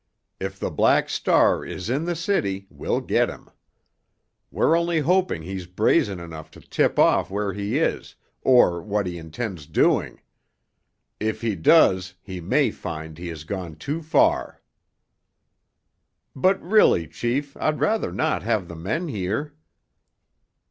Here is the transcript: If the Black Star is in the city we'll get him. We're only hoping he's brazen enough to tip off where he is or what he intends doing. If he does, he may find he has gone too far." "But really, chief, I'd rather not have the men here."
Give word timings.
If 0.39 0.57
the 0.59 0.71
Black 0.71 1.09
Star 1.09 1.63
is 1.63 1.87
in 1.87 2.05
the 2.05 2.15
city 2.15 2.65
we'll 2.71 3.01
get 3.01 3.29
him. 3.29 3.49
We're 4.49 4.75
only 4.75 5.01
hoping 5.01 5.43
he's 5.43 5.67
brazen 5.67 6.19
enough 6.19 6.49
to 6.57 6.59
tip 6.59 6.97
off 6.97 7.29
where 7.29 7.53
he 7.53 7.77
is 7.77 8.15
or 8.41 8.81
what 8.81 9.05
he 9.05 9.19
intends 9.19 9.67
doing. 9.67 10.19
If 11.19 11.41
he 11.41 11.55
does, 11.55 12.15
he 12.19 12.41
may 12.41 12.71
find 12.71 13.15
he 13.19 13.27
has 13.27 13.43
gone 13.43 13.75
too 13.75 14.01
far." 14.01 14.63
"But 16.35 16.59
really, 16.63 17.05
chief, 17.07 17.55
I'd 17.57 17.79
rather 17.79 18.11
not 18.11 18.41
have 18.41 18.67
the 18.67 18.75
men 18.75 19.07
here." 19.07 19.53